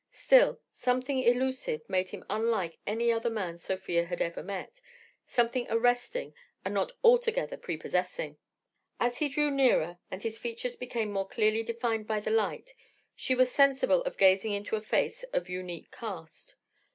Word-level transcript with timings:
Still, 0.11 0.59
something 0.71 1.19
elusive 1.19 1.87
made 1.87 2.09
him 2.09 2.25
unlike 2.27 2.79
any 2.87 3.11
other 3.11 3.29
man 3.29 3.59
Sofia 3.59 4.05
had 4.05 4.19
ever 4.19 4.41
met, 4.41 4.81
something 5.27 5.67
arresting 5.69 6.33
and 6.65 6.73
not 6.73 6.93
altogether 7.03 7.55
prepossessing. 7.55 8.39
As 8.99 9.19
he 9.19 9.29
drew 9.29 9.51
nearer 9.51 9.99
and 10.09 10.23
his 10.23 10.39
features 10.39 10.75
became 10.75 11.11
more 11.13 11.27
clearly 11.27 11.61
defined 11.61 12.07
by 12.07 12.19
the 12.19 12.31
light, 12.31 12.73
she 13.15 13.35
was 13.35 13.51
sensible 13.51 14.01
of 14.05 14.17
gazing 14.17 14.53
into 14.53 14.75
a 14.75 14.81
face 14.81 15.21
of 15.33 15.49
unique 15.49 15.91
cast. 15.91 16.55